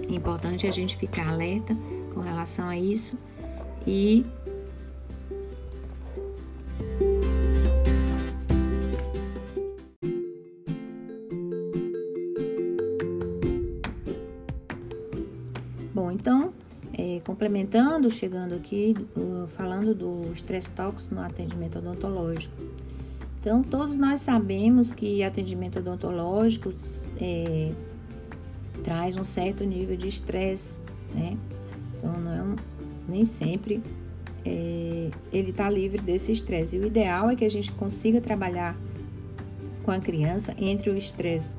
é 0.09 0.13
importante 0.13 0.65
a 0.65 0.71
gente 0.71 0.95
ficar 0.95 1.27
alerta 1.27 1.75
com 2.13 2.21
relação 2.21 2.69
a 2.69 2.77
isso 2.77 3.17
e 3.85 4.25
complementando, 17.39 18.09
chegando 18.09 18.55
aqui, 18.55 18.95
falando 19.49 19.93
do 19.93 20.31
estresse 20.33 20.71
tóxico 20.71 21.15
no 21.15 21.21
atendimento 21.21 21.77
odontológico. 21.77 22.53
Então, 23.39 23.63
todos 23.63 23.95
nós 23.95 24.19
sabemos 24.19 24.91
que 24.91 25.23
atendimento 25.23 25.79
odontológico 25.79 26.73
é, 27.17 27.71
traz 28.79 29.15
um 29.15 29.23
certo 29.23 29.63
nível 29.63 29.95
de 29.95 30.07
estresse, 30.07 30.79
né? 31.13 31.37
Então, 31.97 32.13
não 32.19 32.53
é 32.53 32.55
nem 33.07 33.25
sempre 33.25 33.81
é, 34.45 35.09
ele 35.31 35.49
está 35.49 35.69
livre 35.69 35.99
desse 35.99 36.31
estresse. 36.31 36.77
E 36.77 36.79
o 36.79 36.85
ideal 36.85 37.29
é 37.29 37.35
que 37.35 37.45
a 37.45 37.49
gente 37.49 37.71
consiga 37.71 38.21
trabalhar 38.21 38.75
com 39.83 39.91
a 39.91 39.99
criança 39.99 40.53
entre 40.57 40.89
o 40.89 40.97
estresse 40.97 41.53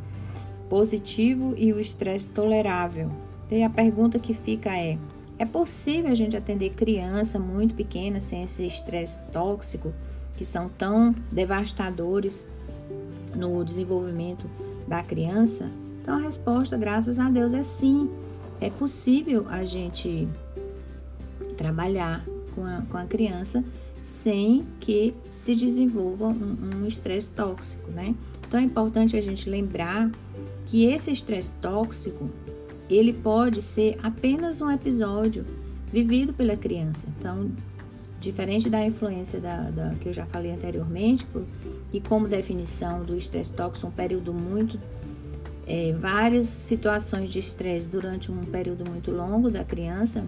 positivo 0.68 1.54
e 1.56 1.72
o 1.72 1.80
estresse 1.80 2.28
tolerável. 2.28 3.10
E 3.50 3.62
a 3.62 3.70
pergunta 3.70 4.18
que 4.18 4.32
fica 4.32 4.76
é: 4.76 4.96
é 5.38 5.44
possível 5.44 6.10
a 6.10 6.14
gente 6.14 6.36
atender 6.36 6.70
criança 6.70 7.38
muito 7.38 7.74
pequena 7.74 8.20
sem 8.20 8.44
esse 8.44 8.66
estresse 8.66 9.20
tóxico 9.32 9.92
que 10.36 10.44
são 10.44 10.68
tão 10.68 11.14
devastadores 11.30 12.46
no 13.34 13.62
desenvolvimento 13.64 14.48
da 14.86 15.02
criança? 15.02 15.70
Então 16.00 16.16
a 16.16 16.20
resposta, 16.20 16.76
graças 16.76 17.18
a 17.18 17.28
Deus, 17.28 17.54
é 17.54 17.62
sim. 17.62 18.10
É 18.60 18.68
possível 18.68 19.46
a 19.48 19.64
gente 19.64 20.28
trabalhar 21.56 22.24
com 22.54 22.64
a, 22.64 22.82
com 22.90 22.96
a 22.96 23.04
criança 23.04 23.64
sem 24.02 24.66
que 24.80 25.14
se 25.30 25.54
desenvolva 25.54 26.26
um 26.26 26.86
estresse 26.86 27.30
um 27.32 27.34
tóxico, 27.34 27.90
né? 27.90 28.14
Então 28.46 28.58
é 28.58 28.62
importante 28.62 29.16
a 29.16 29.20
gente 29.20 29.48
lembrar 29.48 30.10
que 30.66 30.84
esse 30.86 31.10
estresse 31.10 31.52
tóxico 31.54 32.28
ele 32.88 33.12
pode 33.12 33.62
ser 33.62 33.96
apenas 34.02 34.60
um 34.60 34.70
episódio 34.70 35.46
vivido 35.92 36.32
pela 36.32 36.56
criança. 36.56 37.06
Então, 37.18 37.50
diferente 38.20 38.68
da 38.68 38.84
influência 38.84 39.40
da, 39.40 39.70
da 39.70 39.94
que 40.00 40.08
eu 40.08 40.12
já 40.12 40.26
falei 40.26 40.50
anteriormente, 40.52 41.26
e 41.92 42.00
como 42.00 42.26
definição 42.26 43.04
do 43.04 43.16
estresse 43.16 43.54
tóxico, 43.54 43.88
um 43.88 43.92
período 43.92 44.32
muito 44.32 44.78
é, 45.70 45.92
várias 45.92 46.46
situações 46.48 47.30
de 47.30 47.38
estresse 47.38 47.88
durante 47.88 48.32
um 48.32 48.44
período 48.44 48.90
muito 48.90 49.12
longo 49.12 49.48
da 49.48 49.62
criança, 49.62 50.24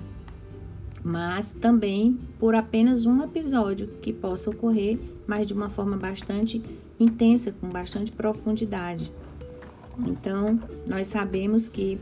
mas 1.03 1.51
também 1.51 2.17
por 2.39 2.55
apenas 2.55 3.07
um 3.07 3.25
episódio 3.25 3.89
que 4.01 4.13
possa 4.13 4.51
ocorrer, 4.51 5.01
mas 5.27 5.49
de 5.49 5.53
uma 5.53 5.69
forma 5.69 5.97
bastante 5.97 6.63
intensa, 6.99 7.53
com 7.61 7.69
bastante 7.69 8.13
profundidade. 8.13 9.13
Então, 10.07 10.61
nós 10.89 11.09
sabemos 11.09 11.69
que 11.69 11.99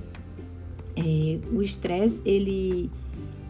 é, 0.95 1.39
o 1.51 1.63
estresse, 1.63 2.21
ele 2.27 2.91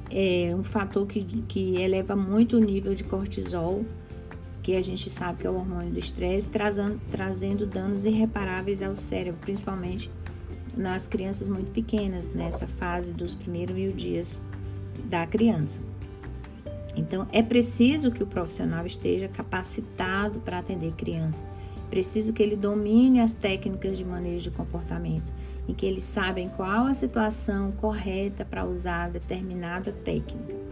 é 0.09 0.55
um 0.55 0.63
fator 0.63 1.05
que, 1.05 1.21
que 1.49 1.83
eleva 1.83 2.15
muito 2.15 2.59
o 2.59 2.61
nível 2.61 2.95
de 2.95 3.03
cortisol, 3.03 3.85
que 4.63 4.77
a 4.77 4.83
gente 4.83 5.11
sabe 5.11 5.41
que 5.41 5.47
é 5.47 5.51
o 5.51 5.55
hormônio 5.55 5.91
do 5.91 5.99
estresse, 5.99 6.49
trazendo, 6.49 7.01
trazendo 7.11 7.67
danos 7.67 8.05
irreparáveis 8.05 8.83
ao 8.83 8.95
cérebro, 8.95 9.41
principalmente 9.41 10.11
nas 10.77 11.07
crianças 11.07 11.49
muito 11.49 11.71
pequenas, 11.71 12.31
nessa 12.31 12.67
fase 12.67 13.13
dos 13.13 13.35
primeiros 13.35 13.75
mil 13.75 13.93
dias 13.93 14.41
da 15.05 15.27
criança. 15.27 15.81
Então, 16.97 17.27
é 17.33 17.43
preciso 17.43 18.11
que 18.11 18.23
o 18.23 18.27
profissional 18.27 18.85
esteja 18.87 19.29
capacitado 19.29 20.41
para 20.41 20.59
atender 20.59 20.93
criança. 20.93 21.45
Preciso 21.89 22.33
que 22.33 22.43
ele 22.43 22.57
domine 22.57 23.21
as 23.21 23.35
técnicas 23.35 23.99
de 23.99 24.05
manejo 24.05 24.51
de 24.51 24.57
comportamento 24.57 25.33
em 25.71 25.75
que 25.75 25.87
eles 25.87 26.05
sabem 26.05 26.49
qual 26.49 26.87
a 26.87 26.95
situação 26.95 27.71
correta 27.73 28.45
para 28.45 28.65
usar 28.65 29.09
determinada 29.11 29.93
técnica. 29.93 30.70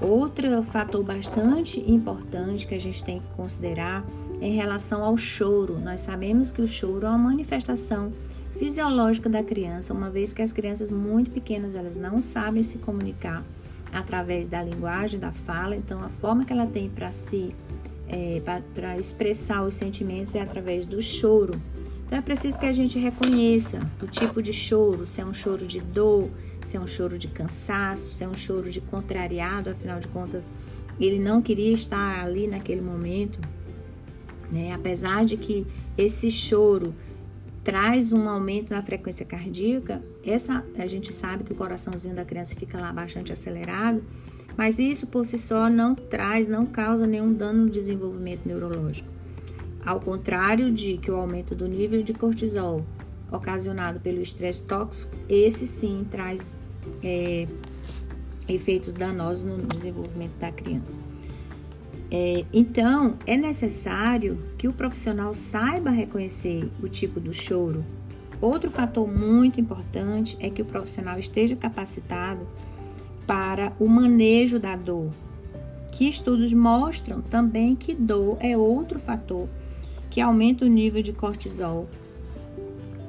Outro 0.00 0.62
fator 0.62 1.04
bastante 1.04 1.78
importante 1.90 2.66
que 2.66 2.74
a 2.74 2.80
gente 2.80 3.04
tem 3.04 3.20
que 3.20 3.26
considerar 3.36 4.04
em 4.40 4.52
relação 4.52 5.04
ao 5.04 5.16
choro. 5.16 5.78
Nós 5.78 6.00
sabemos 6.00 6.50
que 6.50 6.62
o 6.62 6.66
choro 6.66 7.06
é 7.06 7.08
uma 7.10 7.18
manifestação 7.18 8.10
fisiológica 8.58 9.28
da 9.28 9.42
criança, 9.42 9.92
uma 9.92 10.10
vez 10.10 10.32
que 10.32 10.42
as 10.42 10.52
crianças 10.52 10.90
muito 10.90 11.30
pequenas 11.30 11.74
elas 11.74 11.96
não 11.96 12.20
sabem 12.20 12.62
se 12.62 12.78
comunicar 12.78 13.44
através 13.92 14.48
da 14.48 14.62
linguagem, 14.62 15.20
da 15.20 15.32
fala, 15.32 15.76
então 15.76 16.02
a 16.02 16.08
forma 16.08 16.44
que 16.44 16.52
ela 16.52 16.66
tem 16.66 16.88
para 16.88 17.12
se 17.12 17.54
é, 18.08 18.42
para 18.74 18.98
expressar 18.98 19.62
os 19.62 19.74
sentimentos 19.74 20.34
é 20.34 20.40
através 20.40 20.84
do 20.84 21.00
choro. 21.00 21.60
Então 22.06 22.18
é 22.18 22.22
preciso 22.22 22.58
que 22.58 22.66
a 22.66 22.72
gente 22.72 22.98
reconheça 22.98 23.78
o 24.02 24.06
tipo 24.06 24.42
de 24.42 24.52
choro, 24.52 25.06
se 25.06 25.20
é 25.20 25.24
um 25.24 25.32
choro 25.32 25.64
de 25.64 25.80
dor, 25.80 26.28
se 26.70 26.76
é 26.76 26.80
um 26.80 26.86
choro 26.86 27.18
de 27.18 27.26
cansaço, 27.26 28.10
se 28.10 28.22
é 28.22 28.28
um 28.28 28.36
choro 28.36 28.70
de 28.70 28.80
contrariado, 28.80 29.70
afinal 29.70 29.98
de 29.98 30.06
contas, 30.06 30.48
ele 31.00 31.18
não 31.18 31.42
queria 31.42 31.72
estar 31.72 32.24
ali 32.24 32.46
naquele 32.46 32.80
momento, 32.80 33.40
né? 34.52 34.72
Apesar 34.72 35.24
de 35.24 35.36
que 35.36 35.66
esse 35.98 36.30
choro 36.30 36.94
traz 37.64 38.12
um 38.12 38.28
aumento 38.28 38.70
na 38.70 38.82
frequência 38.82 39.26
cardíaca, 39.26 40.00
essa 40.24 40.64
a 40.78 40.86
gente 40.86 41.12
sabe 41.12 41.42
que 41.42 41.52
o 41.52 41.56
coraçãozinho 41.56 42.14
da 42.14 42.24
criança 42.24 42.54
fica 42.54 42.80
lá 42.80 42.92
bastante 42.92 43.32
acelerado, 43.32 44.04
mas 44.56 44.78
isso 44.78 45.08
por 45.08 45.26
si 45.26 45.38
só 45.38 45.68
não 45.68 45.96
traz, 45.96 46.46
não 46.46 46.64
causa 46.64 47.04
nenhum 47.04 47.32
dano 47.32 47.64
no 47.64 47.70
desenvolvimento 47.70 48.46
neurológico. 48.46 49.08
Ao 49.84 50.00
contrário 50.00 50.70
de 50.70 50.98
que 50.98 51.10
o 51.10 51.16
aumento 51.16 51.52
do 51.52 51.66
nível 51.66 52.00
de 52.04 52.12
cortisol 52.12 52.86
ocasionado 53.32 54.00
pelo 54.00 54.20
estresse 54.20 54.62
tóxico, 54.62 55.16
esse 55.28 55.66
sim 55.66 56.06
traz 56.10 56.54
é, 57.02 57.46
efeitos 58.48 58.92
danosos 58.92 59.44
no 59.44 59.58
desenvolvimento 59.66 60.36
da 60.38 60.50
criança. 60.50 60.98
É, 62.10 62.44
então, 62.52 63.16
é 63.24 63.36
necessário 63.36 64.38
que 64.58 64.66
o 64.66 64.72
profissional 64.72 65.32
saiba 65.32 65.90
reconhecer 65.90 66.68
o 66.82 66.88
tipo 66.88 67.20
do 67.20 67.32
choro. 67.32 67.84
Outro 68.40 68.70
fator 68.70 69.06
muito 69.06 69.60
importante 69.60 70.36
é 70.40 70.50
que 70.50 70.62
o 70.62 70.64
profissional 70.64 71.18
esteja 71.18 71.54
capacitado 71.54 72.46
para 73.26 73.72
o 73.78 73.86
manejo 73.86 74.58
da 74.58 74.74
dor, 74.74 75.10
que 75.92 76.08
estudos 76.08 76.52
mostram 76.52 77.20
também 77.20 77.76
que 77.76 77.94
dor 77.94 78.38
é 78.40 78.56
outro 78.56 78.98
fator 78.98 79.48
que 80.10 80.20
aumenta 80.20 80.64
o 80.64 80.68
nível 80.68 81.02
de 81.02 81.12
cortisol 81.12 81.88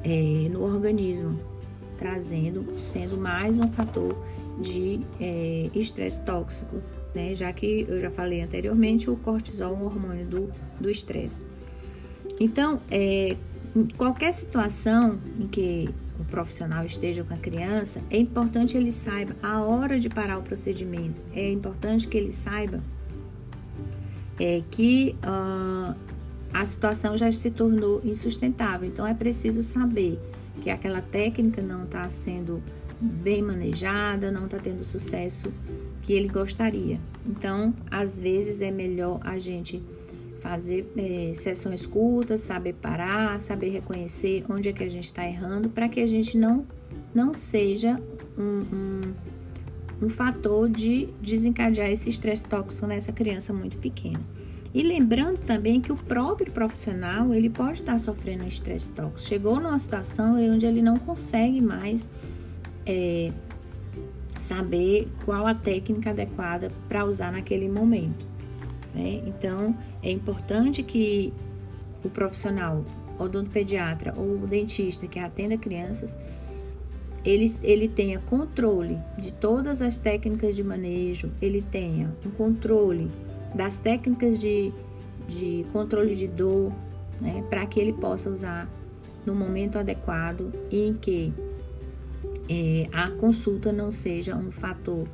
é, 0.04 0.48
no 0.52 0.64
organismo, 0.64 1.40
trazendo, 2.02 2.66
sendo 2.82 3.16
mais 3.16 3.60
um 3.60 3.68
fator 3.68 4.18
de 4.60 5.02
é, 5.20 5.70
estresse 5.76 6.20
tóxico, 6.22 6.78
né? 7.14 7.36
Já 7.36 7.54
que 7.54 7.86
eu 7.88 8.02
já 8.02 8.10
falei 8.10 8.42
anteriormente, 8.42 9.08
o 9.08 9.16
cortisol 9.16 9.76
é 9.76 9.78
um 9.78 9.86
hormônio 9.86 10.26
do 10.80 10.90
estresse. 10.90 11.46
Então, 12.40 12.80
é, 12.90 13.38
qualquer 13.96 14.34
situação 14.34 15.20
em 15.40 15.48
que 15.48 15.90
o 16.20 16.26
profissional 16.26 16.84
esteja 16.86 17.24
com 17.24 17.36
a 17.36 17.38
criança, 17.38 18.02
é 18.10 18.18
importante 18.18 18.76
ele 18.76 18.92
saiba 18.92 19.36
a 19.44 19.62
hora 19.62 20.00
de 20.00 20.10
parar 20.10 20.40
o 20.40 20.42
procedimento. 20.42 21.22
É 21.36 21.52
importante 21.52 22.08
que 22.08 22.18
ele 22.18 22.32
saiba 22.32 22.82
é, 24.40 24.64
que 24.72 25.16
uh, 25.24 25.96
a 26.52 26.66
situação 26.66 27.16
já 27.16 27.32
se 27.32 27.52
tornou 27.52 28.02
insustentável. 28.04 28.88
Então 28.88 29.06
é 29.06 29.14
preciso 29.14 29.62
saber 29.62 30.20
que 30.62 30.70
aquela 30.70 31.02
técnica 31.02 31.62
não 31.62 31.84
está 31.86 32.08
sendo 32.10 32.62
bem 33.00 33.42
manejada, 33.42 34.32
não 34.32 34.46
está 34.46 34.60
tendo 34.60 34.86
sucesso 34.86 35.52
que 36.02 36.14
ele 36.14 36.28
gostaria. 36.28 37.00
Então, 37.26 37.74
às 37.90 38.20
vezes 38.20 38.62
é 38.62 38.72
melhor 38.72 39.20
a 39.24 39.40
gente 39.40 39.82
fazer 40.42 40.92
é, 40.98 41.34
sessões 41.36 41.86
curtas, 41.86 42.42
saber 42.42 42.74
parar, 42.74 43.40
saber 43.40 43.70
reconhecer 43.70 44.44
onde 44.50 44.70
é 44.70 44.74
que 44.74 44.84
a 44.84 44.90
gente 44.90 45.06
está 45.06 45.26
errando, 45.26 45.70
para 45.70 45.88
que 45.88 46.00
a 46.00 46.08
gente 46.08 46.38
não, 46.38 46.66
não 47.14 47.34
seja 47.34 48.02
um, 48.38 48.66
um, 48.74 50.06
um 50.06 50.10
fator 50.10 50.68
de 50.68 51.10
desencadear 51.22 51.90
esse 51.92 52.10
estresse 52.10 52.44
tóxico 52.46 52.88
nessa 52.88 53.12
criança 53.12 53.54
muito 53.54 53.78
pequena. 53.78 54.20
E 54.74 54.84
lembrando 54.84 55.40
também 55.40 55.82
que 55.82 55.92
o 55.92 55.98
próprio 55.98 56.52
profissional, 56.52 57.34
ele 57.34 57.50
pode 57.50 57.74
estar 57.74 58.00
sofrendo 58.00 58.48
estresse 58.48 58.90
tóxico. 58.90 59.20
Chegou 59.20 59.60
numa 59.60 59.78
situação 59.78 60.36
onde 60.36 60.66
ele 60.66 60.82
não 60.82 60.96
consegue 60.96 61.60
mais 61.60 62.08
é, 62.86 63.34
saber 64.36 65.10
qual 65.26 65.46
a 65.46 65.54
técnica 65.54 66.12
adequada 66.12 66.72
para 66.88 67.04
usar 67.04 67.34
naquele 67.34 67.68
momento. 67.68 68.26
Né? 68.96 69.22
Então, 69.28 69.76
é 70.02 70.10
importante 70.10 70.82
que 70.84 71.34
o 72.04 72.10
profissional, 72.10 72.86
odontopediatra 73.20 74.14
ou 74.16 74.44
o 74.44 74.48
dentista 74.48 75.06
que 75.06 75.20
atenda 75.20 75.58
crianças, 75.58 76.16
ele, 77.26 77.54
ele 77.62 77.88
tenha 77.88 78.20
controle 78.20 78.98
de 79.18 79.32
todas 79.32 79.82
as 79.82 79.98
técnicas 79.98 80.56
de 80.56 80.64
manejo, 80.64 81.30
ele 81.42 81.62
tenha 81.62 82.10
um 82.26 82.32
controle 82.32 83.12
das 83.56 83.78
técnicas 83.78 84.38
de, 84.38 84.74
de 85.28 85.66
controle 85.72 86.16
de 86.16 86.28
dor, 86.28 86.72
né, 87.20 87.44
para 87.50 87.66
que 87.66 87.80
ele 87.80 87.94
possa 87.94 88.30
usar 88.30 88.70
no 89.26 89.36
momento 89.36 89.78
adequado 89.78 90.52
e 90.70 90.88
em 90.88 90.94
que 90.94 91.34
é, 92.50 92.88
a 92.92 93.10
consulta 93.12 93.72
não 93.72 93.92
seja 93.92 94.36
um 94.36 94.52
fator 94.52 95.08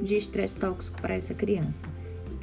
de 0.00 0.16
estresse 0.16 0.56
tóxico 0.56 1.00
para 1.00 1.14
essa 1.14 1.34
criança. 1.34 1.84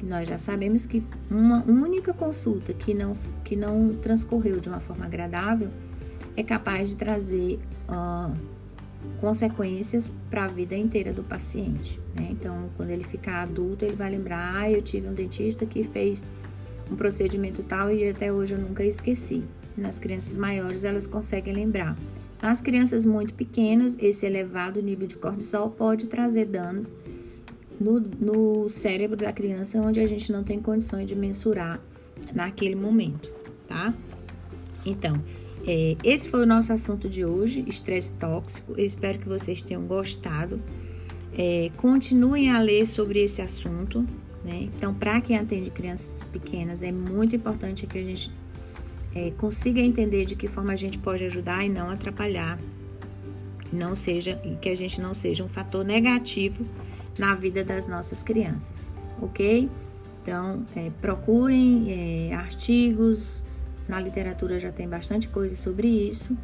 Nós 0.02 0.28
já 0.28 0.38
sabemos 0.38 0.86
que 0.86 1.02
uma 1.28 1.64
única 1.64 2.12
consulta 2.12 2.72
que 2.72 2.94
não, 2.94 3.16
que 3.44 3.56
não 3.56 3.94
transcorreu 3.94 4.60
de 4.60 4.68
uma 4.68 4.78
forma 4.78 5.04
agradável 5.04 5.70
é 6.36 6.42
capaz 6.42 6.90
de 6.90 6.96
trazer 6.96 7.58
uh, 7.88 8.32
consequências 9.20 10.12
para 10.30 10.44
a 10.44 10.48
vida 10.48 10.76
inteira 10.76 11.12
do 11.12 11.22
paciente. 11.22 12.00
Né? 12.14 12.28
Então, 12.30 12.70
quando 12.76 12.90
ele 12.90 13.04
ficar 13.04 13.42
adulto, 13.42 13.84
ele 13.84 13.96
vai 13.96 14.10
lembrar: 14.10 14.56
ah, 14.56 14.70
eu 14.70 14.82
tive 14.82 15.08
um 15.08 15.14
dentista 15.14 15.66
que 15.66 15.84
fez 15.84 16.24
um 16.90 16.96
procedimento 16.96 17.62
tal 17.62 17.90
e 17.90 18.08
até 18.08 18.32
hoje 18.32 18.54
eu 18.54 18.58
nunca 18.58 18.84
esqueci. 18.84 19.42
Nas 19.76 19.98
crianças 19.98 20.36
maiores, 20.36 20.84
elas 20.84 21.06
conseguem 21.06 21.54
lembrar. 21.54 21.96
Nas 22.42 22.60
crianças 22.60 23.04
muito 23.04 23.34
pequenas, 23.34 23.96
esse 24.00 24.24
elevado 24.24 24.80
nível 24.80 25.06
de 25.06 25.16
cortisol 25.16 25.70
pode 25.70 26.06
trazer 26.06 26.46
danos 26.46 26.92
no, 27.80 28.00
no 28.00 28.68
cérebro 28.68 29.16
da 29.16 29.32
criança, 29.32 29.80
onde 29.80 30.00
a 30.00 30.06
gente 30.06 30.32
não 30.32 30.42
tem 30.42 30.60
condições 30.60 31.06
de 31.06 31.14
mensurar 31.14 31.80
naquele 32.34 32.74
momento, 32.74 33.32
tá? 33.66 33.94
Então, 34.84 35.20
é, 35.70 35.98
esse 36.02 36.30
foi 36.30 36.44
o 36.44 36.46
nosso 36.46 36.72
assunto 36.72 37.10
de 37.10 37.26
hoje, 37.26 37.62
estresse 37.68 38.12
tóxico. 38.14 38.72
Eu 38.74 38.86
espero 38.86 39.18
que 39.18 39.28
vocês 39.28 39.60
tenham 39.60 39.82
gostado. 39.82 40.58
É, 41.36 41.70
continuem 41.76 42.50
a 42.50 42.58
ler 42.58 42.86
sobre 42.86 43.22
esse 43.22 43.42
assunto. 43.42 44.00
Né? 44.42 44.70
Então, 44.74 44.94
para 44.94 45.20
quem 45.20 45.36
atende 45.36 45.68
crianças 45.68 46.24
pequenas, 46.32 46.82
é 46.82 46.90
muito 46.90 47.36
importante 47.36 47.86
que 47.86 47.98
a 47.98 48.02
gente 48.02 48.32
é, 49.14 49.30
consiga 49.32 49.78
entender 49.78 50.24
de 50.24 50.34
que 50.36 50.48
forma 50.48 50.72
a 50.72 50.76
gente 50.76 50.96
pode 50.96 51.22
ajudar 51.24 51.62
e 51.62 51.68
não 51.68 51.90
atrapalhar, 51.90 52.58
não 53.70 53.94
seja 53.94 54.40
que 54.62 54.70
a 54.70 54.74
gente 54.74 55.02
não 55.02 55.12
seja 55.12 55.44
um 55.44 55.48
fator 55.50 55.84
negativo 55.84 56.64
na 57.18 57.34
vida 57.34 57.62
das 57.62 57.86
nossas 57.86 58.22
crianças, 58.22 58.94
ok? 59.20 59.68
Então, 60.22 60.64
é, 60.74 60.90
procurem 61.02 62.30
é, 62.30 62.34
artigos, 62.34 63.42
na 63.88 64.00
literatura 64.00 64.58
já 64.58 64.70
tem 64.70 64.88
bastante 64.88 65.28
coisa 65.28 65.56
sobre 65.56 65.88
isso 65.88 66.36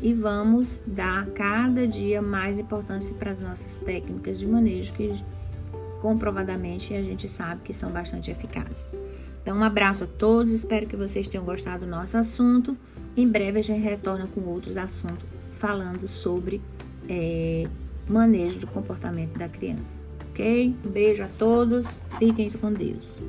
e 0.00 0.12
vamos 0.12 0.82
dar 0.86 1.26
cada 1.28 1.86
dia 1.86 2.22
mais 2.22 2.58
importância 2.58 3.14
para 3.14 3.30
as 3.30 3.40
nossas 3.40 3.78
técnicas 3.78 4.38
de 4.38 4.46
manejo 4.46 4.92
que 4.94 5.22
comprovadamente 6.00 6.94
a 6.94 7.02
gente 7.02 7.28
sabe 7.28 7.60
que 7.62 7.72
são 7.72 7.90
bastante 7.90 8.30
eficazes. 8.30 8.96
Então, 9.42 9.58
um 9.58 9.62
abraço 9.62 10.04
a 10.04 10.06
todos, 10.06 10.52
espero 10.52 10.86
que 10.86 10.96
vocês 10.96 11.28
tenham 11.28 11.44
gostado 11.44 11.84
do 11.84 11.90
nosso 11.90 12.16
assunto. 12.16 12.76
Em 13.16 13.28
breve 13.28 13.58
a 13.58 13.62
gente 13.62 13.80
retorna 13.80 14.26
com 14.26 14.40
outros 14.42 14.76
assuntos 14.76 15.24
falando 15.50 16.06
sobre 16.08 16.60
é, 17.08 17.68
manejo 18.08 18.58
do 18.58 18.66
comportamento 18.66 19.38
da 19.38 19.48
criança. 19.48 20.00
Ok? 20.30 20.74
Um 20.84 20.90
beijo 20.90 21.22
a 21.22 21.28
todos, 21.38 22.02
fiquem 22.18 22.50
com 22.50 22.72
Deus. 22.72 23.20